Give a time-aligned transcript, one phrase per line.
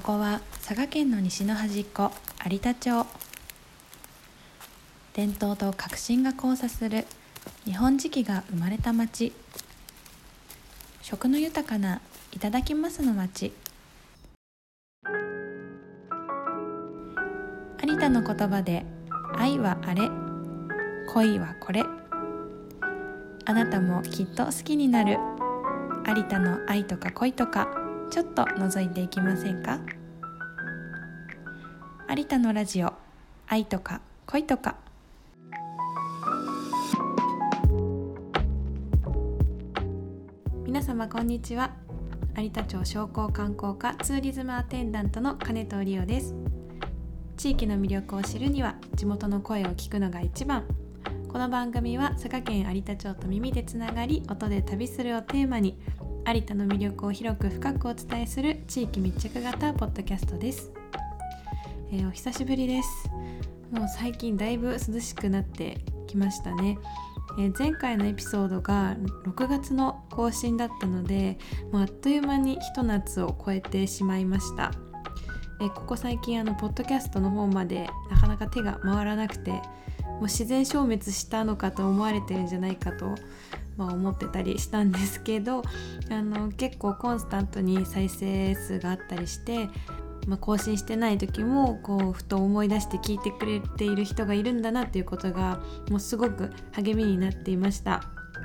[0.00, 2.10] ここは佐賀県の西の端っこ
[2.50, 3.06] 有田町。
[5.12, 7.04] 伝統と革新が交差する
[7.66, 9.34] 日本磁器が生まれた町。
[11.02, 12.00] 食の豊かな
[12.32, 13.52] いただきますの町。
[17.84, 18.86] 有田の言葉で
[19.36, 20.08] 愛はあれ
[21.12, 21.84] 恋はこれ。
[23.44, 25.18] あなたもきっと好きになる。
[26.08, 27.79] 有田の愛とか恋とか。
[28.10, 29.78] ちょっと覗いていきませんか？
[32.08, 32.92] 有田のラジオ
[33.46, 34.76] 愛とか恋とか。
[40.66, 41.70] 皆様こんにちは。
[42.36, 46.34] 有田町商工観光課ツーリズムアテンダントの金藤理央です。
[47.36, 50.64] 地域の魅力を知るには地元の声を聞くのが一番。
[51.28, 55.78] この番組は佐賀県有田町と耳でつながり音で旅するをテーマに
[56.26, 60.70] 有田の魅力を広く深くお伝えする地域密着型ポッドキャストです、
[61.90, 63.10] えー、お久しぶりです。
[63.72, 66.78] もう最近だいぶ涼しくなってきましたね。
[67.38, 71.38] えー、前回のエピソードが6月の更新だったので
[71.72, 74.72] もうあっという間にひと夏を超えてしまいました。
[75.60, 79.52] えここ最近あのポッドキャストの方までなかなか手が回らなくて
[80.20, 83.14] もう自然消滅したのかと思われてるんじゃないかと、
[83.80, 85.62] まあ、思ってたりしたんですけど
[86.10, 89.70] あの結構コンスタントに再生数があったりして、
[90.26, 98.02] まあ、更新してない時もこうふと思い出して聞いてくれている人がいるんだなっていうことがもうすごく励みになっていました。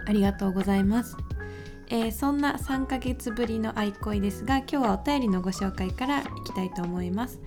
[0.08, 1.18] ありがとうございます。
[1.90, 7.40] えー、そんな3ヶ月ぶりの愛恋ですが今日はお便りのご紹介からいきたいと思います、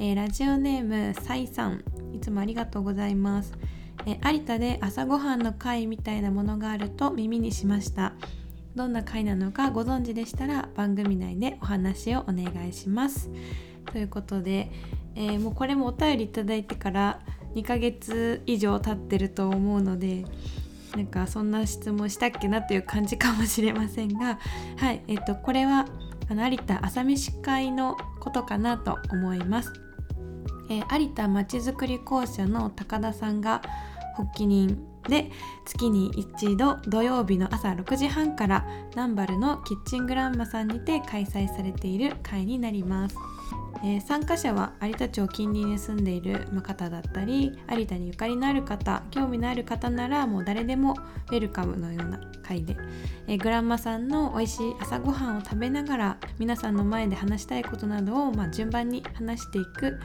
[0.00, 3.52] えー、ラジオネームサイさんいつもありがとうございます、
[4.06, 8.14] 有田で朝ごはんの会みたいなものがあると耳にしました。
[8.74, 13.30] どんな会なのかご存知でしたら番組内でお話をお願いします。
[13.92, 14.70] ということで、
[15.14, 17.20] えもうこれもお便りいただいてから
[17.54, 20.24] 2ヶ月以上経ってると思うので
[20.96, 24.38] なんかそんな質問したっけなという感じかもしれませんが
[24.76, 25.86] はいえっとこれは
[26.28, 29.72] あの有田朝飯会のことかなと思います、
[30.68, 33.62] えー、有田まちづくり公社の高田さんが
[34.14, 35.30] 発起人で
[35.66, 43.16] 月に一度土曜日の朝6時半から南原のキッチングランマさんにて開催されている会になります。
[43.82, 50.96] えー、参加者は有田町近隣に住んでいる方だったり有田にゆかりのある方興味のある方ならもう誰でも
[51.30, 52.76] ウェルカムのような会で、
[53.26, 59.98] えー、グランマさんの美味しい朝ごはんを食べながら皆さんの前で話したいことなどを、まあ、順番に話していく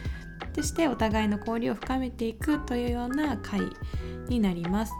[0.55, 3.61] そしてお互いの交流を深めていくというような会
[4.27, 4.93] になります。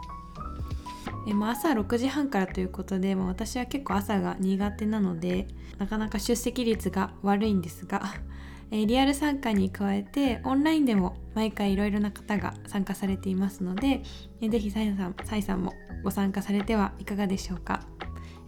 [1.26, 5.46] えまあ、朝6時半からということで、まあ、私は結構朝が苦手なので
[5.78, 8.02] なかなか出席率が悪いんですが
[8.70, 14.02] えリアル参加に加えてオンラインでも毎回いろいろな方が参加されていますので、
[14.40, 15.72] えー、ぜひサイさんサイさんも
[16.04, 17.80] ご参加されてはいかがでしょうか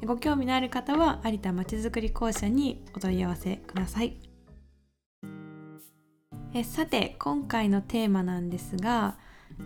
[0.06, 4.31] ご興味のある方は有田まちづくり公社にお問い合わせください
[6.54, 9.16] えさて今回のテーマなんですが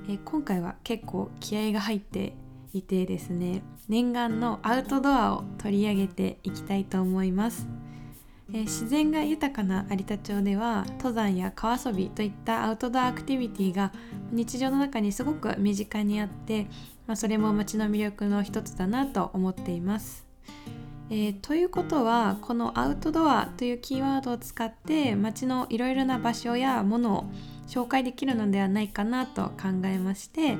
[0.08, 2.34] え今回は結構気合が入って
[2.72, 7.66] いてですね念願のアウトドアを取り上げていきたいと思います
[8.52, 13.92] え、自然が豊かな有田町では登山や川遊びといったアウトドアアクティビティが
[14.30, 16.68] 日常の中にすごく身近にあって、
[17.08, 20.25] まあ、それも街の魅力の一つだなと思っています。
[21.08, 27.24] えー、ということはこのアウトドアというキーワードを使って街のいろいろな場所やものを
[27.68, 30.56] 紹介できるのではないかなと考えまして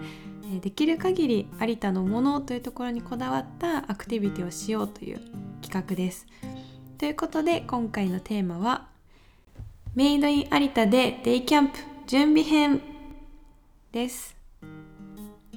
[0.54, 5.20] えできる限り有田のものというところにこだわったアクティビティをしようという
[5.62, 6.26] 企画です。
[6.98, 8.86] ということで今回のテーマは
[9.94, 12.80] メイドイン有田でデイキャンプ準備編
[13.92, 14.35] です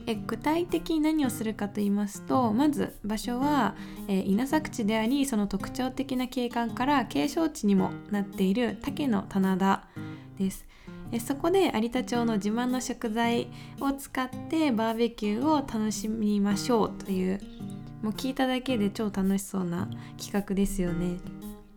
[0.09, 3.75] え具体的に何をするかと言いますとまず場所は、
[4.07, 9.87] え稲作地でありその特徴的な景観から景勝地にもなっている竹の棚田
[10.39, 10.65] です
[11.11, 17.39] えそこで有田町の自慢の食材を使ってバーベキューを楽しみましょうという
[18.01, 21.17] もう聞いただけで超楽しそうな企画ですよね。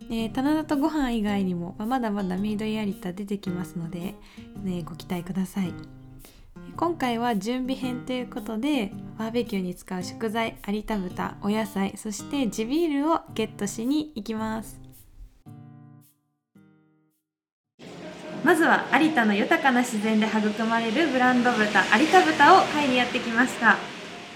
[0.09, 4.15] えー、棚田とご飯以外にも、まあ、まだまだメイドイヤリタ出てきますので、
[4.63, 6.02] ね、ご期待ください。
[6.77, 14.81] 今回は準備編ということでバーベキューに使う食材有田豚お野菜そして地ビールをゲットしに行きます。
[18.45, 23.77] まずは有田の豊かな自然で育まれるブランド豚有田豚を買いにやってきました。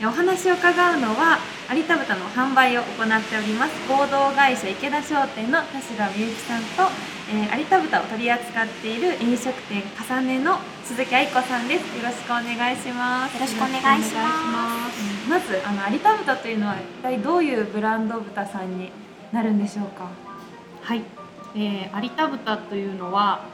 [0.05, 1.39] お話を伺うのは
[1.73, 3.73] 有田豚の販売を行っております。
[3.89, 6.93] 合同会社池田商店の田代美幸さんと、
[7.33, 11.97] えー、有田豚を取り扱っている飲食店重ねの鈴木愛子さんです。
[11.97, 13.35] よろしくお願いします。
[13.37, 15.31] よろしくお願いします。
[15.31, 18.93] まずあの有田豚というのは一体どういうブランド豚さんに
[19.33, 20.11] なるんでしょうか？
[20.83, 21.03] はい、
[21.55, 23.47] えー、有田豚というのは、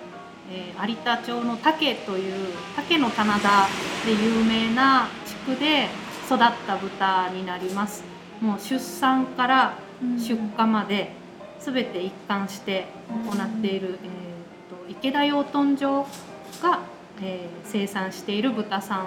[0.50, 3.68] えー、有田町の竹という竹の棚田
[4.04, 5.88] で有名な地区で
[6.26, 8.02] 育った豚になります。
[8.40, 9.74] もう出産から
[10.18, 11.12] 出荷まで
[11.60, 16.06] 全て一貫して行っている、えーと、池田養豚場
[16.60, 16.80] が、
[17.22, 19.06] えー、生産している豚さん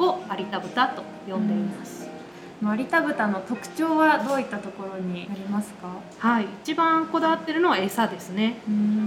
[0.00, 2.06] を有田豚と呼んでいます、
[2.62, 5.88] 有田豚の特徴はどういったところにありますか？
[6.18, 6.46] はい。
[6.62, 8.56] 一番こだわってるのは餌ですね。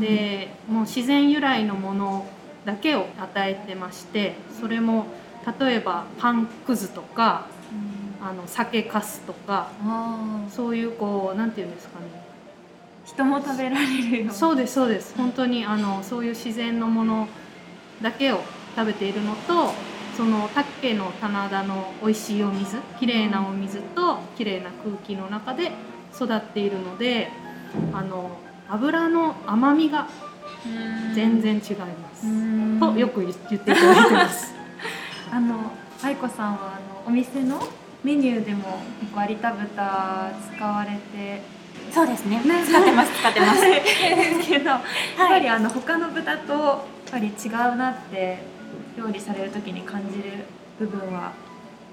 [0.02, 2.26] でもう自然由来のもの
[2.66, 5.06] だけを与えてましてそれも
[5.60, 7.48] 例えばパンくずとか、
[8.22, 9.70] あの酒かすとか
[10.50, 12.06] そういうこうなんていうんですかね。
[13.06, 15.14] 人も食べられるそうですそうです。
[15.18, 17.28] 本当にあのそういう自然のもの
[18.02, 18.40] だけを
[18.76, 19.74] 食べているのと
[20.16, 25.72] その竹の棚田の美味しいお水きれいなお水ときれいな空気の中で
[26.16, 27.30] 育っているので
[27.92, 28.38] あの
[28.70, 30.08] 油の甘みが
[31.14, 32.80] 全然違います。
[32.80, 34.54] とよく言っていただいてます
[35.34, 35.72] あの
[36.04, 37.60] 愛子さんはあのお店の
[38.04, 41.42] メニューでも結構有田豚使われて
[41.92, 42.40] そうですね。
[42.68, 43.62] 使ってます使ってます。
[43.66, 43.84] で
[44.44, 44.82] すけど、やっ
[45.28, 46.78] ぱりあの他の豚とやっ
[47.12, 48.40] ぱり違うなって
[48.98, 50.46] 料理される時に感じる
[50.80, 51.32] 部分は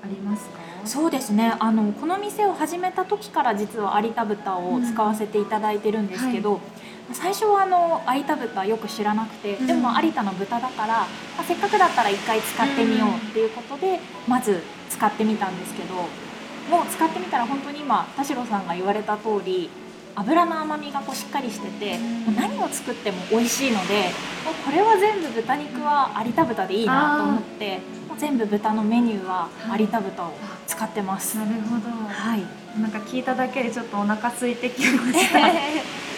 [0.02, 0.58] ありますか？
[0.84, 1.54] そうですね。
[1.58, 6.62] あのこの店を始めた時から実は有田豚を使わせていただいてるんですけど、うんはい
[7.12, 11.06] 最初はあの有田豚よく知らなくて、うん、でも有田の豚だから、ま
[11.40, 13.98] あ、せっかくだったら一回使ってみようっていうことで、
[14.28, 19.70] まず使ってみたんですけどもう使ってみたら本当に今田代さんが言われた通り
[20.14, 24.10] 油の甘みがこうしっかりしてて、もう何を作っても美味しいので
[24.44, 27.78] もうこれは全部豚肉は有田豚でいいなと思って
[28.08, 29.48] もう全部豚のメニューは
[29.78, 30.32] 有田豚を
[30.66, 31.38] 使ってます。
[31.38, 32.42] なるほど、はい、
[32.80, 35.40] なんか聞いただけでちょっとお腹空いてきました。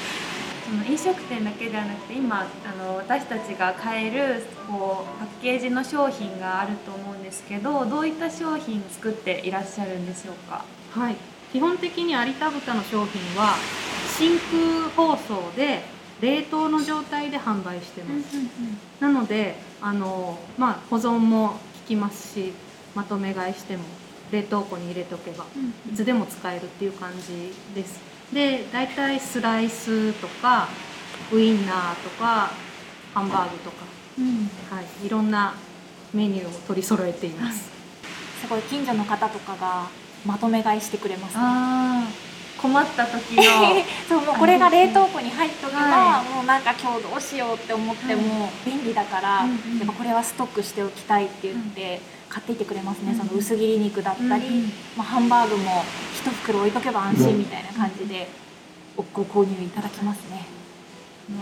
[0.72, 10.64] その飲食店だけではなくて今あの私たちが買えるこうパッケージの商品があると思うんですけどどういった商品作っていらっしゃるんでしょうか？
[10.92, 11.16] はい。
[11.52, 13.54] 基本的に有田豚の商品は
[14.16, 15.82] 真空包装で
[16.22, 18.36] 冷凍の状態で販売してます、
[18.98, 22.54] なのであの、まあ、保存も効きますし
[22.94, 23.82] まとめ買いしても
[24.30, 25.44] 冷凍庫に入れとけば
[25.92, 28.00] いつでも使えるっていう感じです
[28.32, 30.68] で大体スライスとか
[31.30, 32.50] ウインナーとか
[33.12, 33.76] ハンバーグとか、
[34.18, 35.54] うん、はい、いろんな
[36.14, 37.70] メニューを取り揃えています、
[38.40, 39.86] すごい近所の方とかが
[40.24, 41.42] まとめ買いしてくれます、ね、
[42.62, 43.42] 困った時の
[44.08, 49.44] そうもうこれが冷凍庫に入っとけば、はい、もうなんか今日どうしようって思っても便利だから、や
[49.82, 52.00] っぱこれはストックしておきたいって言って、
[52.32, 55.84] 買っていってくれますね、うん、その薄切り肉だったり、うん、まあ、ハンバーグも
[56.24, 58.26] 1袋置いとけば安心みたいな感じで
[58.96, 60.46] ご購入いただきますね。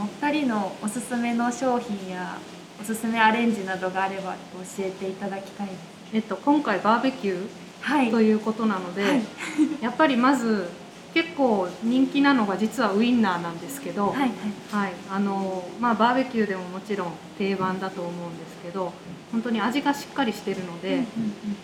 [0.00, 2.36] お二人のおすすめの商品や
[2.80, 5.78] おすすめアレンジなどがあれば教えていただきたいです。
[6.12, 9.22] えっと今回バーベキューということなので、はい、
[9.80, 10.68] やっぱりまず
[11.12, 14.30] 結構人気なのが実はウインナーなんですけど、はい、はい。
[14.70, 18.92] はい、あのまあ、バーベキューでももちろん定番だと思うんですけど
[19.32, 21.04] 本当に味がしっかりしてるので、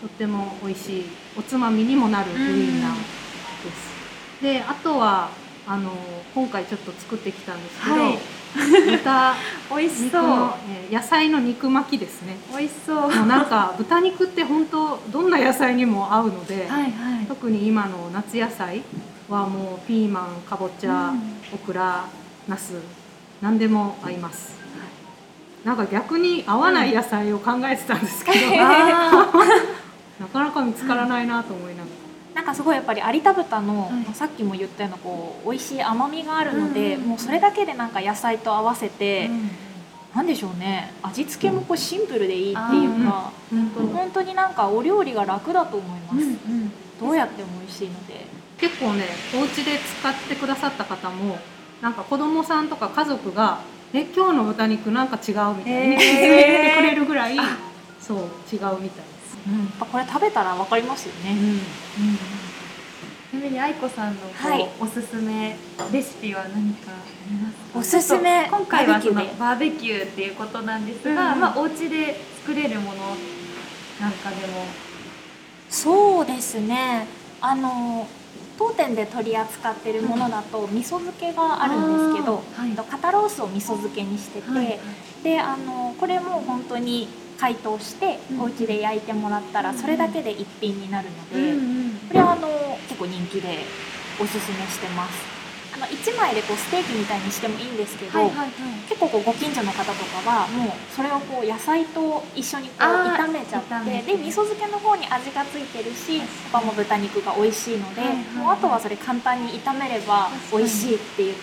[0.01, 1.05] とっても美味しい
[1.37, 4.43] おつまみにもなるウインナーです。
[4.43, 5.31] であとは
[5.67, 5.91] あの
[6.35, 8.19] 今回ちょっと作ってきたんですけど、はい、
[8.99, 9.35] 豚
[9.77, 10.51] 美味しそう。
[10.91, 12.37] え野菜の肉巻きですね。
[12.57, 12.97] 美味しそう。
[13.13, 18.83] もうなんか豚肉って本当どんな野菜にも合うので、はいはい、特に今の夏野菜
[19.29, 21.21] はもうピーマンかぼちゃ、うん、
[21.55, 22.07] オクラ
[22.49, 22.75] ナス
[23.41, 24.57] 何でも合います、
[25.65, 28.53] なんか逆に合わない野菜を考えてたんですけど、うん、
[30.21, 32.07] なかなか見つからないなと思いながら。
[32.37, 39.51] なんかすごいやっぱり有田豚の、はい、さっきも言ったようなこう美味しい甘みがあるので、うん、もうそれだけでなんか野菜と合わせて、うん、
[40.15, 40.93] なんでしょうね。
[41.03, 48.27] 味付けもこうシンプルでいいっていうか、うん、本当になんかお料理が楽だと思います、うんうん、どうやっても美味しいので
[48.59, 51.39] 結構ねお家で使ってくださった方も
[51.83, 53.61] なんか子供さんとか家族が
[53.93, 57.37] 「え今日の豚肉なんか違う」みたいに気づいてくれるぐらい、
[58.01, 61.61] そう違うみたいです、うん、これ食べたら分かりますよね、うんうん。
[63.31, 65.57] ちなみに愛子さんのこう、はい、おすすめ
[65.93, 66.95] レシピは何かあ
[67.29, 67.79] りますか？
[67.79, 73.17] おすすめ今回はそのバーベキューっていうことなんですが、うん、まあお家で作れるもの
[74.01, 74.65] なんかでも。
[75.69, 77.07] そうですね。
[77.41, 78.09] あの
[78.59, 82.71] 当店で取り扱ってるものだと味噌漬けがあるんですけど、はい。
[82.71, 84.79] えっと肩ロースを味噌漬けにしてて、はい。
[85.23, 87.09] であのこれも本当に
[87.39, 88.41] 解凍してうん。
[88.41, 91.53] お家で焼いてもらったらそれだけで一品になるので、
[92.09, 92.49] これはあの
[92.89, 93.59] 結構人気で
[94.21, 95.36] おすすめしてます
[95.77, 98.51] あの1枚でこうステーキみたいにしてもいいんですけど、はいはいはい。
[98.89, 111.43] 結構こうご近所の方とかはもうそれをこう野菜と一緒にこう炒めちゃってで味噌漬けの方に味がついてるし他も豚肉が美味しいので、はいはいもうあとはそれ簡単に炒めれば美味しいって言って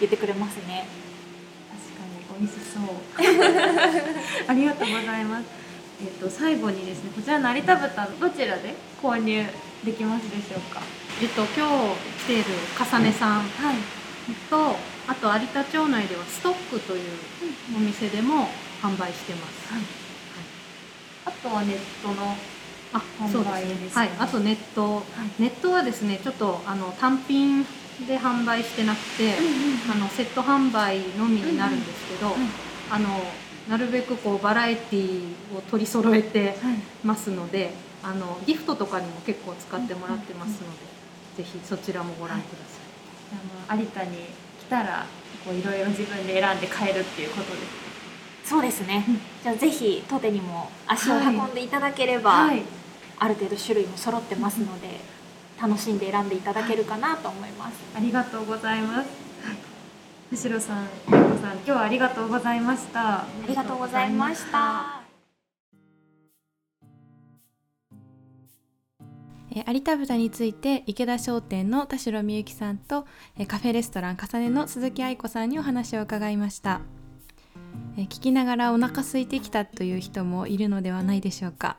[0.00, 0.86] 言ってくれますね。
[1.70, 2.84] 確かに美味しそう。
[4.50, 5.44] ありがとうございます。
[6.02, 9.46] えっ、と最後にですねこちらの成田豚どちらで購入
[9.84, 10.80] できますでしょうか？
[11.22, 12.44] えっと今日来ている
[12.78, 13.76] 重ねさんはい。
[14.48, 14.76] と
[15.08, 17.02] あと有田町内ではストックという
[17.76, 18.46] お店でも
[18.82, 19.72] 販売してます。
[19.72, 19.82] はい。
[21.26, 22.34] あとはネットの
[22.92, 23.88] あ、販そう売ですね。
[23.92, 24.10] はい。
[24.18, 25.02] あとネット、
[25.38, 27.64] ネットはですね、ちょっとあの単品
[28.06, 29.34] で販売してなくて、
[29.92, 32.34] あのセット販売のみになるんですけど、
[32.90, 33.08] あの
[33.68, 35.22] なるべくこうバラエティ
[35.56, 36.56] を取り揃えてはい。
[37.04, 37.72] ますので、
[38.02, 40.99] あのギフトとかにも結構使ってもらってますので、
[41.36, 43.70] ぜひそちらもご覧ください。
[43.70, 44.16] あの有田に
[44.60, 45.06] 来たら
[45.44, 47.58] こういろいろ自分で選んで買えるっていうことで
[48.44, 52.62] すそうですね、うんじゃあぜひ当店にも足を運んでいただければ、はい
[53.22, 54.88] ある程度種類も揃ってますので、
[55.60, 59.08] 楽しんで選んでいただけるかなと思います、ありがとうございます。
[60.30, 63.00] むしろさん、ゆうこさん、今日はありがとうございました。
[63.00, 64.99] あありがとうございました。
[69.52, 76.80] えー有田豚について池田商店の田代美幸さんと、えーカフェレストラン重ねの鈴木愛子さんにお話を伺いました、
[77.96, 81.78] えー聞きながらお腹空いてきたという人もいるのではないでしょうか、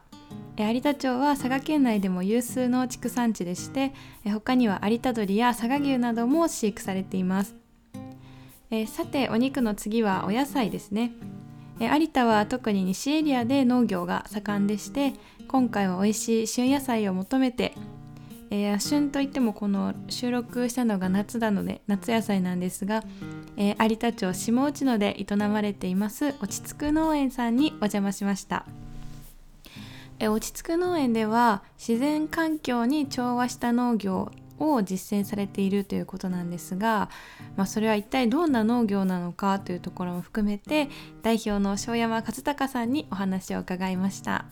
[0.57, 3.93] えー有田町は佐賀県内でも有数の畜産地でして、
[4.25, 7.55] えー他には有田鶏や佐賀牛なども飼育されています、
[8.69, 11.11] えーさてお肉の次はお野菜ですね。
[11.87, 15.13] 有田は特に西エリアで農業が盛んでして
[15.47, 17.73] 今回は美味しい旬野菜を求めて、
[18.51, 23.03] えー旬といってもこの収録したのが夏なので夏野菜なんですが、
[23.57, 28.65] えー有田町下内野で営まれています落ち着く農園さんにお邪魔しました、
[30.19, 37.09] えー落ち着く農園では自然環境に調和した農業を実践されているということなんですが、
[37.55, 40.89] まあ、それは一体どんな農業なのかというところも含めて
[41.21, 44.45] 代表の庄山和孝さんにお話を伺いました。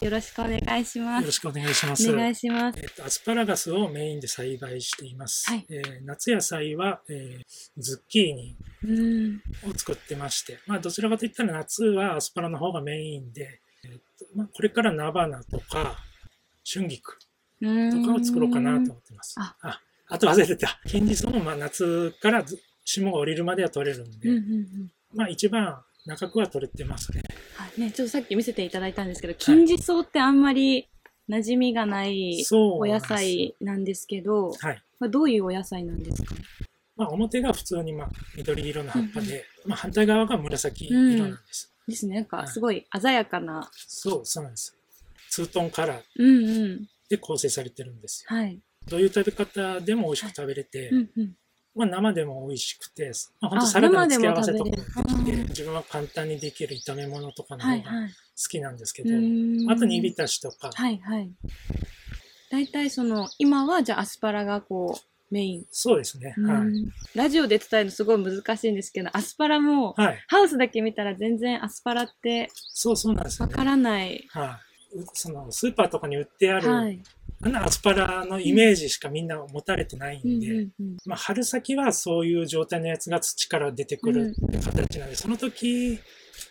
[0.00, 1.20] よろしくお願いします。
[1.20, 2.10] よろしくお願いします。
[2.10, 2.78] お願いします。
[2.80, 5.50] えっと、アスパラガスをメインで栽培しています。
[5.50, 7.42] はいえー夏野菜は、えー
[7.76, 9.70] ズッキーニうん。
[9.70, 15.98] を作ってまして、まあ、どちらかといったら夏はアスパラの方がメインで、えっとまあ、これから菜花とか
[16.64, 17.18] 春菊
[17.60, 17.66] と
[18.06, 19.34] かを作ろうかなと思ってます。
[19.38, 20.80] あああと忘れてた。
[20.84, 24.92] 堅実もまあ夏からず霜が降りるまでは取れるんで、うんうんうん。
[25.14, 27.22] まあ一番中くは取れてますね。
[27.56, 27.80] はい。
[27.80, 30.88] ね、ちょっとさっき見せていただいたんですけど、金地草ってあんまり
[31.28, 33.00] 馴染みがないお野。
[33.00, 34.82] 菜なんですけど、はい。
[34.98, 36.34] これどういうお野菜なんですか？
[36.96, 41.72] まあ、表が普通にまあ緑色の葉っぱで、まあ、反対側が紫色なんです。
[41.86, 42.16] ですね。
[42.16, 43.70] なんかはいすごい鮮やかな。
[43.74, 44.76] そう、そうなんです。
[45.30, 46.86] ツートンカラーうんうん。
[47.08, 48.36] で構成されてるんですよ。
[48.36, 48.60] はい。
[48.88, 51.36] どういう食べ方でも美味しく食べれて、うんうん。
[51.74, 58.10] まあ、生でも美味しくて、まあ、本当あサラダの付け合わせとかできて、自分は簡単にできる炒め物とかの方がはいはい。
[58.10, 58.14] 好
[58.48, 61.30] きなんですけうど、ーんあと煮浸しとか、はいはい。
[62.50, 65.66] 大体その、今はじゃあアスパラがこう、メイン。
[65.70, 66.34] そうですね。
[66.36, 70.00] はうんラジオで伝えるのすごい難しいんですけど、アスパラも、い。
[70.02, 70.24] はい。
[70.26, 73.40] ハウスだけ見たら全然アスパラってそうそうなんです。
[73.40, 74.26] わからない。
[74.30, 74.58] は
[74.92, 74.98] い。
[74.98, 77.04] うそのスーパーとかに売ってある、
[77.42, 85.98] アスパラのイメージしかみんな持たれてないうんんで、うんうんまあ、春先はそういう状態のやつが土から出てくるって形なんで、その時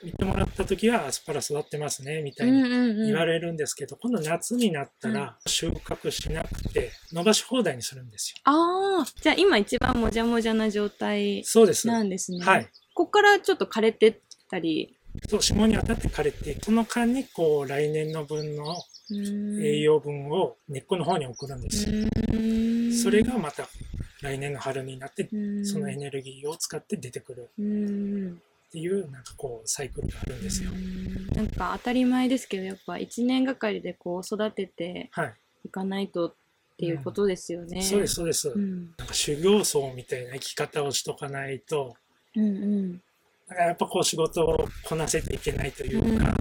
[0.03, 8.41] 見てもらった時はアスパラ育ってますねみたいうんにうんうん言われるんですけど、今度夏になったら収穫しなくて伸ばし放題にするんですよ。
[8.46, 11.88] ああ、じゃあ今一番もじゃもじゃな状態そうです。
[11.88, 12.43] なんですね。
[12.43, 12.67] はい。
[12.93, 14.19] こっからちょっと枯れてっ
[14.50, 14.96] たり。
[15.28, 18.75] そう、霜に当たって枯れて、その間にこう来年の分の
[19.12, 22.08] 栄栄養分を根っこの方に送るんですよ。
[23.04, 23.68] それがまた
[24.22, 25.28] 来年の春になって、
[25.63, 30.72] そのエネルギーを使って出てくるうんっていうなんかこうサイクルがあるんですよ。
[31.36, 35.34] なんか当たり前ですけどやっぱ1年がかりでこう育ててはい。
[35.66, 36.34] いかないとっ
[36.78, 37.82] ていうことですよね。
[37.82, 38.50] そうです、そうです。
[38.50, 41.96] うんなんか修行僧みたいな生き方をしとかないと、
[42.36, 42.50] うんう
[42.94, 43.01] ん
[43.50, 46.36] だからやっぱこう仕事をこなせていけないというか、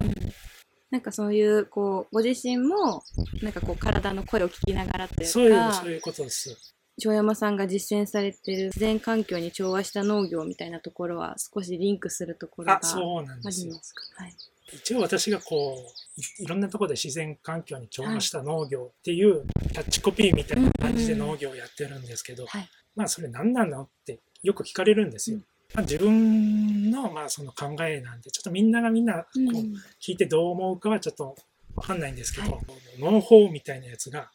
[0.91, 3.03] なんかそういうこうご自身も
[3.43, 6.75] なんかこう体の声を聞きながらというかそういうそういうことです。
[6.99, 13.73] 城山さんが実践されてる自然環境に調和した農業みたいなところは少しリンクするところがあ、そうなんあですよ。
[13.73, 14.03] りますか？
[14.25, 14.35] はい。
[14.73, 22.69] 一応私がこういいろんなところで自然環境に調和した農業っていうキャッチコピーみたいな感じで農業をやってるんですけど、はい。
[22.95, 25.39] まあそれ何なのってよく聞かれるんですよ。
[25.39, 25.45] うん
[25.75, 31.37] まあ、自分のまあその考えなんでちょっとみんながみんなこううん聞いてどう思うかはちょっと
[31.77, 32.59] わかんないんですけど、は
[32.99, 34.31] 農法みたいなやつが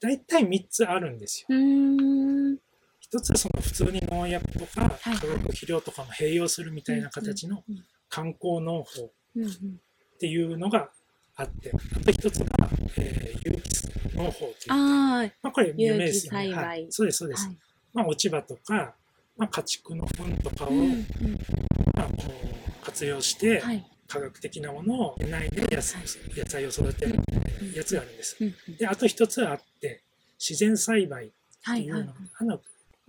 [0.00, 1.56] 大体3つあるんですよ。
[3.00, 10.90] 一つはその普通に農薬とかはい化学肥料とかも併用するみたいな形のうん観光農法っていうのが
[11.36, 13.70] あって、あと一つが、えー有機
[14.14, 14.52] 農法という。
[14.68, 16.52] あまあこれ有名ですよね。
[16.52, 17.30] はい、そうです、そうあ。
[17.30, 17.46] です。
[17.46, 17.56] はい。
[17.94, 18.94] まあ落ち葉とか、
[19.36, 20.72] まあ家畜の糞とかを、
[21.94, 22.12] まあ、こ
[22.80, 23.84] う活用して、はい。
[24.08, 27.18] 科学的なものをないで野菜を育てる
[27.74, 28.36] やつがあるんです。
[28.78, 30.02] で、あと一つあって、
[30.38, 32.00] 自然栽培ってはいはい。
[32.00, 32.60] いうのが、あの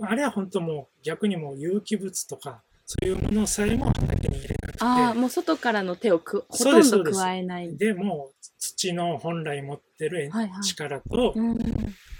[0.01, 7.75] あれは本当もう逆にもう有機物とか、そういうものさえも畑に入れなくて、ああ、もう外からの手をくほとんど加えない。
[7.75, 10.63] でもう土の本来持ってるはいはい。
[10.63, 11.57] 力と、うん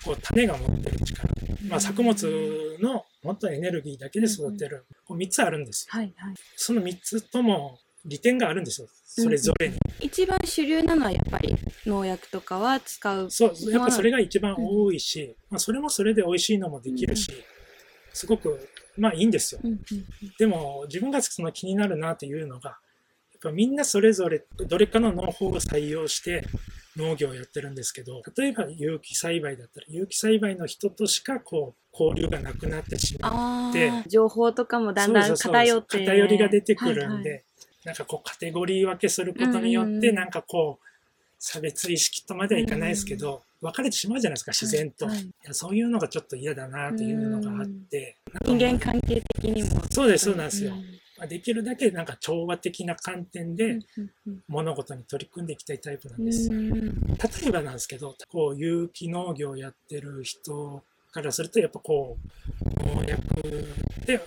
[0.04, 1.30] こう種が持ってる力、
[1.70, 5.98] まあ、作物のもっとエネルギーだけで育てる、こう3つあるんですよ。
[5.98, 6.36] はいはい。
[6.56, 9.78] その3つとも利点があるんですよ、それぞれに。
[10.02, 13.32] 一番主流なのはやっぱり農薬とかは使う。
[13.32, 17.32] そう、やっぱそれが一番多いし、まあ、それもそれで美味しいのもできるし、
[18.14, 19.62] すごく、まあいいんですよ。
[19.64, 19.80] うんうん
[20.38, 26.46] でも、自分がその気になるなっていうのが、やっぱみんなそれぞれどれかの農法を採用して
[26.98, 33.74] 農業をやってるんですけど、例えば有機栽培だったら、有機栽培の人としかこう交流がなくなってしまう。
[33.74, 36.00] でああ、情報とかもだんだん偏って。
[36.00, 37.44] 偏りが出てくるんで、はいはい
[37.84, 40.86] なんかこうカテゴリー分けすることによって、うんうんうんなんかこう、
[41.38, 45.08] 差別意識とまではいかないですけど、分かれてしまうじゃないですか、自然と。
[45.08, 48.16] はいいやそういうのがちょっと嫌だなっていうのがあって、
[48.46, 49.82] 人間関係的にも。
[49.92, 50.74] そうです、そうなんですよ。
[50.74, 53.80] んまあ、できるだけなんか調和的な観点で
[54.48, 56.50] 物事に取り組んでいきたいタイプなんうです。
[56.50, 63.22] ん例えばなんですけど、こう有機農業をやってる人からすると、やっぱこう、農薬
[64.02, 64.20] って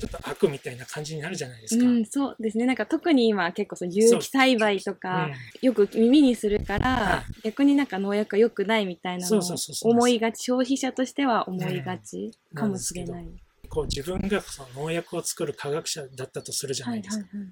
[0.00, 1.86] ちょっと悪みたいな感じになるじゃないですか。
[1.86, 2.66] うん、そうですね。
[2.66, 9.42] なんか特に今結構そう有機栽培とかうんよく耳にするから、は逆になんか農薬が良くないみたいなのを
[9.82, 13.41] 思いがち、消費者としては思いがちかもしれない。
[13.72, 17.24] こう自分がその農薬を作る科学者だったとするじゃないですか。
[17.24, 17.48] はいはい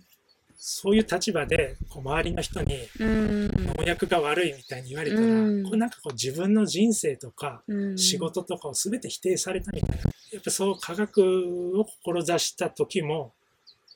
[0.63, 10.03] そういう立場でこう周りの人にうん農薬が悪いみたいに言われたら、うんこれなんかこう自分の人生とかうん仕事とかを全て否定されたみたいな。
[10.33, 13.33] やっぱそう科学を志した時も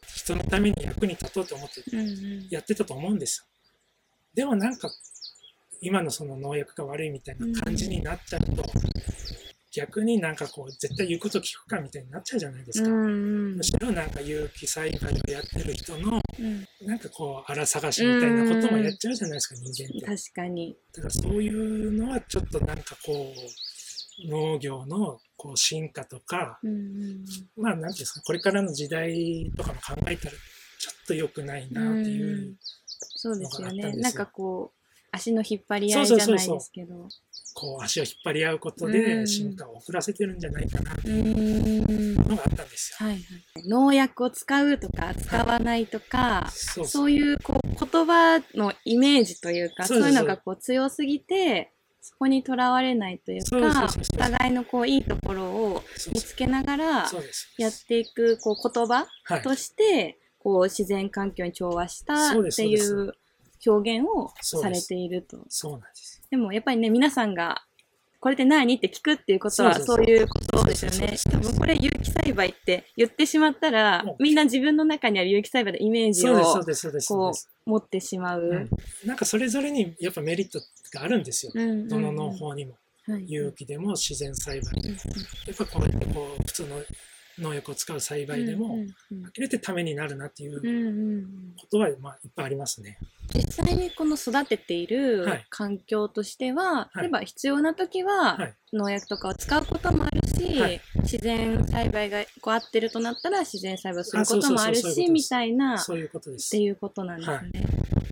[0.06, 1.82] 人のために役に立とうと思って
[2.48, 3.44] やってたと思うんですよ。
[4.32, 4.88] でもなんか
[5.82, 8.64] 今のその農薬が悪いみたいな感じになっちゃうと、
[9.74, 12.88] 逆になんかこう絶対言うこと聞くかみたいになっちゃうじゃないですか。
[12.88, 20.22] うんうんむしろなんか有機栽培をやってる人のうんなんかこう荒探しみたいなこともやっちゃうじゃないですか、人間って。
[20.22, 20.76] 確かに。
[20.92, 23.32] だからそういうのはちょっとなんかこ
[24.26, 26.60] う農業のこう進化とか、
[27.56, 30.36] まあなんていうんですか、これからの時代とかも考えたら
[30.78, 32.56] ちょっと良くないなっていう。
[33.28, 34.02] のがあったんですよね。
[34.02, 34.78] なんかこう、
[35.10, 37.08] 足の引っ張り合いじゃないですけど。
[37.54, 38.92] こう足を引っ張り合うことうん。
[38.92, 42.14] で進化を遅らせてるんじゃないかなってういうん。
[42.16, 43.06] のがあったんですよ。
[43.06, 47.10] はいはい、農薬を使うとか使わないとか、そうそう。
[47.10, 56.84] いうこう言葉のイメージというかそうういうのがこう強すぎてそこにとらわれないというかお互いのこういいところを見つけながら。
[57.58, 59.42] やっていくこう言葉はい。
[59.42, 63.12] としてこう自然環境に調和したっていう
[63.66, 65.38] 表現をされていると。
[65.48, 66.22] そうなんです。
[66.30, 67.62] でもやっぱりね皆さんが
[68.24, 71.14] これって何って聞くっていうことはそういうことですよね。
[71.30, 76.40] 多分これ有機栽培って言ってしまったらみんな自分の中にある有機栽培のイメージを
[77.06, 77.32] こ
[77.66, 78.40] う持ってしまう。
[78.40, 78.70] うん
[79.06, 80.58] なんかそれぞれにやっぱメリット
[80.94, 81.52] があるんですよ。
[81.54, 82.72] うんうんうんどの農法にも。
[83.06, 84.72] はい有機でも自然栽培。
[84.82, 84.96] うんや
[85.52, 86.76] っぱこうやってこう普通の
[87.38, 88.94] 農薬を使う栽培でも、うんうん
[89.34, 90.60] 呆れてためになるなっていう
[91.58, 92.98] ことは、まあ、いっぱいありますね。
[93.34, 95.46] 実際にこの育てているはい。
[95.50, 96.98] 環境としては、はい。
[97.00, 98.54] 例えば必要な時ははい。
[98.72, 100.80] 農薬とかを使うこともあるし、はい。
[101.02, 106.48] 自然栽培がこう合ってるとなったら自然栽培をすることもあるしみたいなそういうことです。
[106.48, 106.62] って。
[106.62, 107.38] いうことなんですね。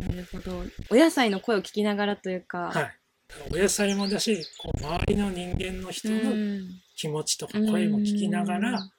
[0.09, 0.63] なるほど。
[0.91, 2.91] お野菜の声を聞きながらというか、はい。
[3.53, 6.83] お野菜もだし、こう周りの人間の人うのん。
[6.97, 8.91] 気持ちとか声も聞きながうんら、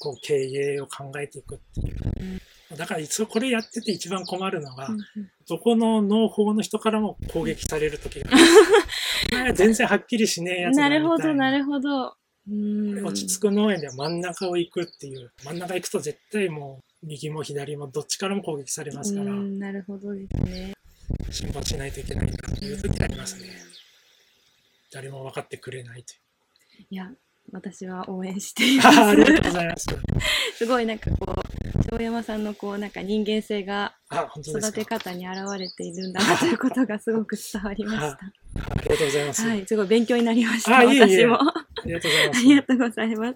[0.00, 2.76] こう経営を考えていくっていう。
[2.76, 4.98] だから一応これやってて一番困るのが、うん
[5.48, 9.44] どこの農法の人からも攻撃される時がある。
[9.50, 12.14] ね全然はっきりしねえやつだなるほど、なるほど。
[12.48, 15.32] うん落ち着く農園では真ん中を行くっていう。
[15.44, 20.72] 真ん中行くと絶対もう右も左もどっちからも攻撃されますから、うんなるほどですね。
[21.30, 23.48] 辛抱しないといけないなっていう時ありますね。
[24.92, 26.86] 誰も分かってくれないという。
[26.90, 27.10] いや、
[27.52, 29.48] 私は応援していあ ありがとうます。
[29.48, 29.86] ございます。
[30.56, 33.94] すごいなんかこう、庄山さんのこう、なんか人間性が
[34.36, 34.72] 育か？
[34.72, 38.18] て方に現れているんだなということがすごく伝わりましあ
[38.54, 39.42] ありがとうございます。
[39.42, 39.48] た。
[39.48, 40.84] はい、すごい勉強になりました。
[40.84, 41.38] 私も。
[41.40, 41.54] あ
[41.86, 42.38] りがとうございます。
[42.38, 43.34] ありがとうございます。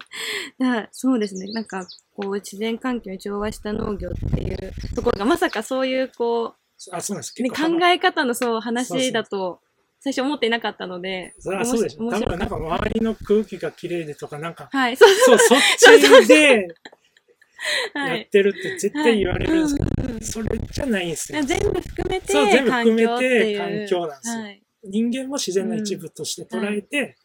[0.59, 6.55] だからそうですね、なんかこう自然環境に調和した農業っていうところがまさかそういうこ
[6.91, 7.33] あ、そうなんです。
[7.49, 9.59] 考え方のそう話だと
[10.05, 12.11] 最初思っていなかったので、そりゃそうでしょ。
[12.11, 16.67] 多分なんか周りの空気が綺麗でとか、なんか、はい、そうそう、そっちで
[17.95, 18.19] はい。
[18.19, 20.21] やってるって絶対言われるんですけど、うんうん。
[20.21, 21.41] それじゃないんですよ。
[21.41, 24.43] 全部含めてそう全部含めて環境なんですよ。
[24.43, 27.15] はい、人間も自然の一部として捉えて、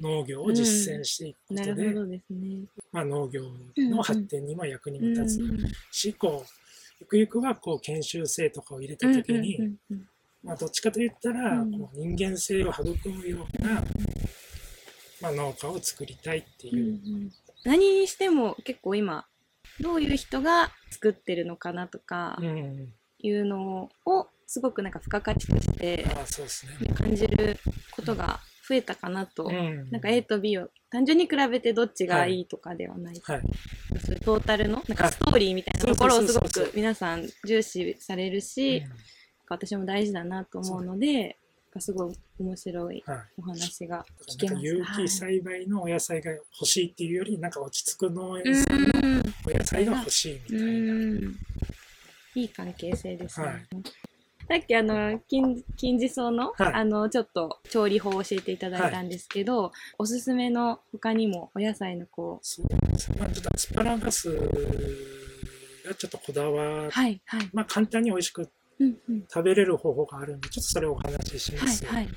[0.00, 2.66] 農業を実践していくこなとで、るほどですね。
[2.90, 3.42] まあ、農業
[3.76, 5.50] の発展にも役にも立つうん。
[5.50, 5.72] うん。
[5.92, 6.50] し、こう、
[6.98, 10.08] ゆくゆくはこう研修生とかを入れた時に、うんうんうん
[10.44, 11.78] まあ、どっちかといったら、うん。
[11.78, 13.82] こう人間性を育むような、
[15.20, 16.76] まあ、農家を作りたいってう。
[16.76, 16.92] んういう、
[17.26, 17.30] ん。
[17.64, 19.26] 何にしても結構今
[19.80, 26.04] どういう人が作ってるのかなとかうん、いうのをすごくなんか付加価値として。
[26.94, 27.58] 感じる
[27.90, 33.40] ことが増えたかなと、うん、なんか A と B を単純に比べてどっちがいいとかではない、はい、
[34.00, 35.12] そういうトータルのなんかはい。
[35.12, 38.92] ストーリーみたいなところをすごく皆さん重視されるし、うん
[39.48, 41.36] 私も大事だなと思うので、
[41.78, 44.64] すごい面白いはいお話が聞けます。
[44.64, 51.30] 有機栽培のお野菜が欲しいっていうより、なんか落ち着く農園はいさんのうんお野菜が欲しいみうたいな。
[51.30, 51.36] ん
[52.36, 53.46] いい関係性ですね。
[53.46, 53.66] はい
[54.46, 63.20] さっきあの金金地草の、はいあのちょっと調理法を教えていただいたんですけど、おすすめの他にもお野菜のこそうですね。
[63.20, 69.20] まあ、ちょっとアスパラガスがちょっとこだわはいはいまあ簡単に美味しくうんうん。
[69.22, 71.84] 食べれる方法があるんで、ちょっとそれをお話しします。
[71.86, 72.14] はいはい。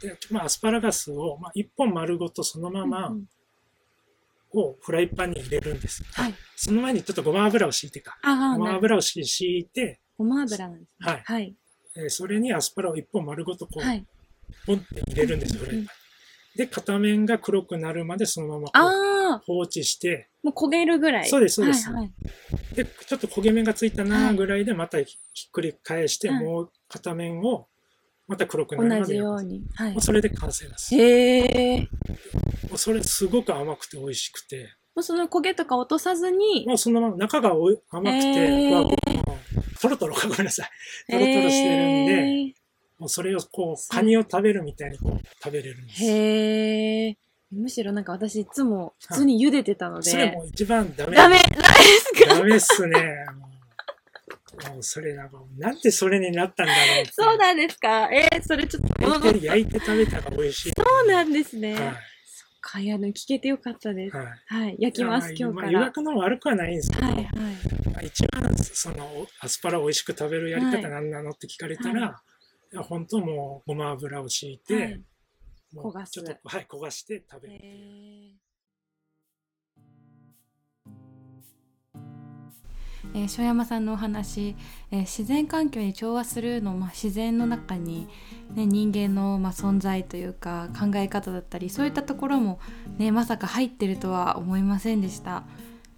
[0.00, 3.16] でまあ、アスパラガスを、まあ、1本丸ごとそのまま
[4.52, 6.04] をフライパンに入れるんです。
[6.12, 6.34] はい。
[6.56, 8.16] その前にちょっとごま油を敷いてか。
[8.56, 9.20] ごま油を敷
[9.58, 11.12] いて、ごま油なんですね。
[11.12, 11.22] はい。
[11.24, 11.54] はい。
[11.96, 14.04] えーそれにアスパラを1本丸ごとこう、はい。
[14.66, 15.82] ポンって入れるんですよ、フライパン。
[15.82, 15.88] に。
[16.56, 21.28] で、片面が黒くなるまでそのまま放置して、もう焦げるぐらい。
[21.28, 21.88] そうですそうです。
[21.90, 22.12] はいはい
[22.74, 24.36] で、ちょっと焦げ目がついたはない。
[24.36, 25.16] ぐらいでまたひ
[25.48, 26.44] っくり返して、はい。
[26.44, 27.68] もう片面を
[28.26, 29.62] また黒くなる同じまで焼くように。
[29.74, 29.92] はい。
[29.92, 30.94] もうそれで完成です。
[30.94, 31.80] へえ。
[31.80, 36.64] もうそれすごく甘くて美味しくて、もうその焦げとか落とさずに。
[36.66, 38.96] もうそのまま中がおい甘くて、
[39.80, 40.70] トロトロかごめんなさい。
[41.10, 42.54] トロトロしてるんで、
[42.98, 46.04] もうそれをこう、カニを食べるみたいにこう食べれるんです。
[46.04, 47.18] へえ。
[47.52, 50.10] むしろなんか私いつも普通に茹でてたので。
[50.10, 51.16] それもう一番ダメ。
[51.16, 52.34] ダメダメですか？
[52.34, 53.26] ダメっすね。
[54.72, 57.06] もうそれなんか、なんでそれになったんだろう。
[57.10, 58.08] そうなんですか？
[58.12, 60.72] えー、それちょっと焼いて、焼いて食べたら美味しい。
[60.76, 61.74] そうなんですね。
[61.74, 61.80] はい。
[61.80, 61.92] そっ
[62.60, 64.16] か、いや、でも聞けてよかったです。
[64.16, 64.26] はい。
[64.46, 65.80] はい、焼きます、今日から。
[65.80, 67.24] まあのも悪くはないんですけど、はい、はい。
[67.92, 72.22] まあ一番そのおアスパラを美味しく食べるやりはい方何なのって聞かれたら、は
[72.72, 75.00] いや本当もうごま油を敷いて、はい
[75.74, 77.54] もう焦がすちょっとはい焦がして食べる。
[77.54, 78.34] へ
[83.14, 84.56] えー、庄山さんのお話、
[84.90, 88.08] えー自然環境に調和するの、まあ、自然の中に、
[88.54, 92.58] ね、人間の、まあ、存在というか考え方だったりそういったところも、
[92.96, 95.44] ね、まさか入ってるとは思いませんでした。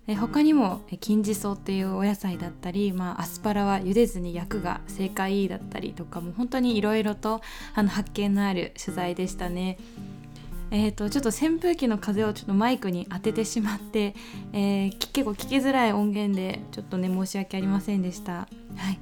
[0.08, 7.40] え他にも金地草っていうお野菜だったり、まあ、アスパラは茹でずに焼くが正解だったりとかも本当にいろいろと
[7.74, 9.78] あの発見のある取材でしたね。
[10.72, 14.14] えー、とちょっと扇風機の風をちょっとマイクに当ててしまって、
[14.52, 18.32] えー結構聞きづらい音源でちょっとね申し訳ありませんでした。
[18.32, 18.46] は
[18.90, 18.98] い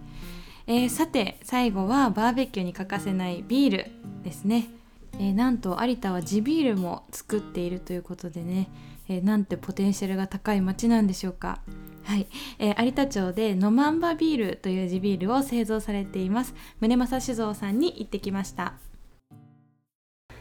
[0.66, 3.90] えーさて最後はバーベキューに欠かせないビール
[4.22, 4.68] ですね。
[5.14, 8.68] えーなんと有田は地ビールも作っているということでね、
[9.08, 11.60] えーなんてポテンシャルが高い町なんでしょうか。
[12.04, 12.26] はい、
[12.58, 18.74] えー有田町でノマンバビールという地ビールを製造されています宗正酒造さんに行ってきました。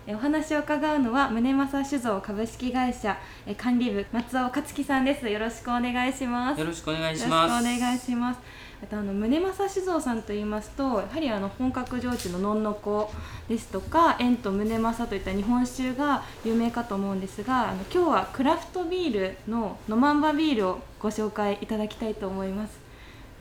[0.06, 7.64] えお話を伺うのは宗正酒造株式会社え管理部松尾克樹さんですよろしくお願いしますよろしくお願いしよろます。
[7.64, 8.40] しくお願いします
[8.84, 13.10] えっとあの宗正酒造さんと言いますとやはりあの本格焼酎ののんのこ
[13.48, 22.78] ですとか円と宗正といった日本酒が有名かと思うんですがあの今日はクラフトビールのノマンバビールをご紹介いただきたいと思います。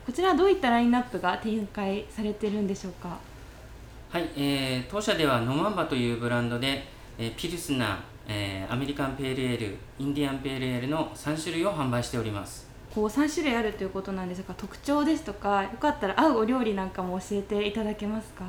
[0.05, 3.17] こちらはどういったラインナップが展開されてるんでしょうか？
[4.11, 6.85] はい、えー、当社ではノマンバというブランドで、
[7.17, 7.97] えー、ピルスナー、
[8.29, 12.72] えー、アメリカンペールエールインディアンペールエールの3種類を販売しております。
[12.93, 18.45] こう3種類あるということなんですが特徴ですとかよかったら合うお料理なんかも教えていただけますか？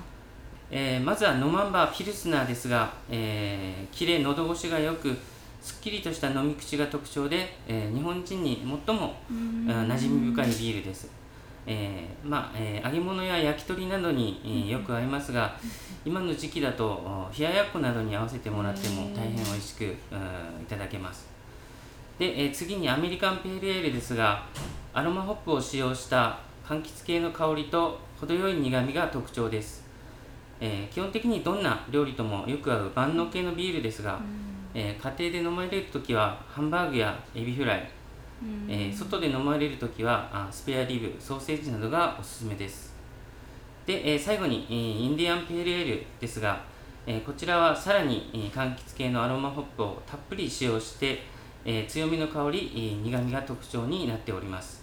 [0.70, 5.16] えー、まずはノマンバーピルスナーですが、えー、きれい喉越しがよく
[5.62, 11.08] すっきりとした飲み口が特徴で、えー、日本人に最も馴染み深いビールです、
[11.66, 15.56] えー、まあ、えー、揚げ物や焼き鳥などに、えー、よく合いますが
[16.04, 19.96] 今の時期だと冷ややっこなどに合わせてもらっても大変美味しくい
[20.68, 21.32] ただけます
[22.18, 24.46] で、え次にアメリカンペールエールですが
[24.92, 29.84] アロマホップを使用した柑橘系の香りと程よい苦みが特徴です。
[30.60, 34.20] えー、基本的にどんな料理ともよく合う万能系のビールですが、
[34.72, 37.88] えー、家庭で飲まれる時はハンバーグやエビフライ、
[38.68, 42.94] えー、外で飲まれる時はあスペアリブソーセージなどがおすすめです。
[43.86, 46.62] で、え最後に、えインディアンペールエールですが、
[47.06, 51.18] えこちらはさらに、え柑橘系のアロマホップをたっぷり使用して、
[51.64, 54.82] え強みの香り、え苦みが特徴になっております。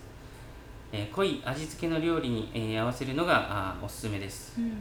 [0.92, 4.72] え濃い味付けの料理に、え合わせるのがあおすすめです、うん。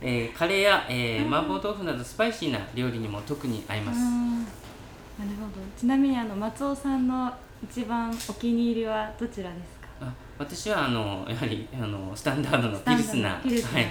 [0.00, 3.98] えー、カレーや、えー、麻婆豆腐などスパイシーな料理にも特に合います。
[4.00, 5.62] なるほど。
[5.78, 9.88] ちなみにあの松尾さんの一番お気に入りはどちらですか？
[10.00, 13.86] あ私はあのやはりあのスタンダードのピルスナーはい、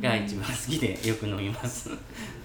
[0.00, 1.90] が一番好きでよく飲みます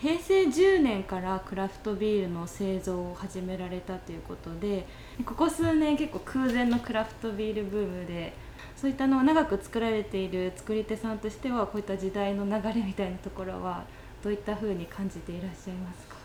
[0.00, 4.86] 平成10年からクラフトビールの製造を始められたということで
[5.26, 8.32] ここ数年結構空前のクラフトビールブームで
[8.76, 13.84] そういったのを長く作られている作り手さんとしてはこういった時代の流れみたいなところは
[14.24, 16.16] どういったふうに感じていらっしゃいますか？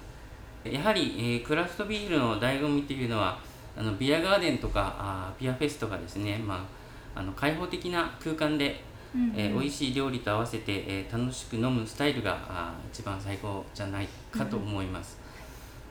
[0.69, 3.37] やはり、えー、クラフトビールの醍醐味っていうのは
[3.77, 6.65] あのビアガーデンとかあビアフェスとかですね、ま
[7.15, 8.81] あ、あの開放的な空間で、
[9.15, 9.29] うん。
[9.29, 15.17] うん、えー、美味しい料理と合わせて、えー、楽しく飲むスタイルがあ一番最高じゃないかと思います、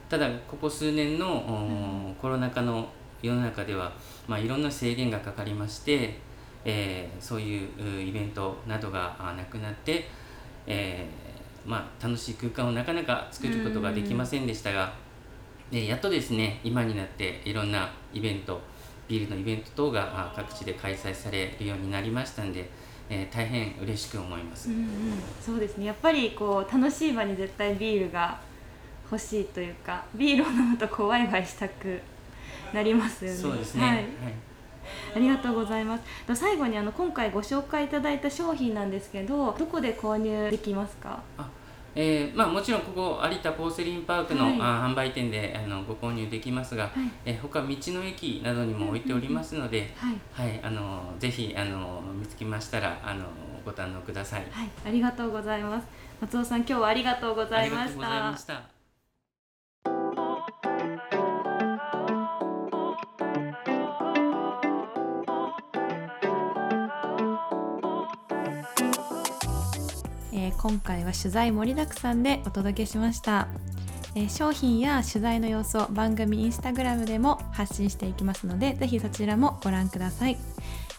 [0.03, 2.87] うん、ただここ数年の、うん、コロナ禍の
[3.21, 3.91] 世の中では、
[4.27, 6.25] まあ、いろんな制限がかかりまして
[6.65, 10.05] えー、そういうイベントなどがなくなって、
[10.65, 14.91] えー、まあ、楽しい空間をなかなか作ることができませんでしたが、
[15.71, 18.59] えやっとですね今になっていろんなイベント
[19.07, 22.67] ビールのイベント等が各地で開催されるようになりましたんで、
[23.09, 24.89] えー、大変嬉しく思います、うんうん、
[25.39, 25.85] そうですね。
[25.85, 28.39] やっぱりこう楽しい場に絶対ビールが
[29.11, 32.01] 欲しいというかビールを飲むとこうワイワイしたく
[32.73, 33.37] なりますよね。
[33.37, 34.05] そうですね、はい、はい。
[35.15, 36.35] ありがとうございます。
[36.35, 41.21] 最後にあの今回ご紹介いただいた商品なんですけどどこで購入できますか？
[41.37, 41.47] あ
[41.95, 46.91] えーまあ、もちろんここ有田ポーセリンパークの、はい、あ販売店であのご購入できますが、はい、
[47.25, 53.25] えー、他道の駅などにも置いておりますので、はい、はい、あのぜひあの見つけましたらあの
[53.63, 54.45] ご堪能ください。
[54.51, 55.87] はい、ありがとうございます。
[56.21, 58.74] 松尾さん今日はありがとうございました。
[70.65, 73.47] 今回は取材盛りだくさんでお届けしました、
[74.15, 80.39] えー、商品や取材の様子を番組インスタグラムでも発信していきますのでぜひそちらもご覧ください、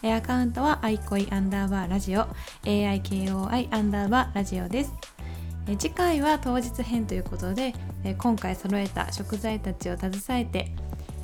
[0.03, 2.27] えー、アカウントは aikoi アンダーバーラジオ
[2.63, 4.93] AIKOI アンダーバーラジオです。
[5.69, 7.73] え次回は当日編ということで、
[8.05, 10.71] え今回揃えた食材たちを携えて、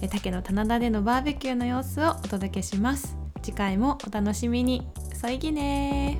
[0.01, 3.15] え竹の棚田でのバーベキューの様子をお届けします。
[3.41, 4.85] 次回もお楽しみに。
[5.13, 6.19] そいぎね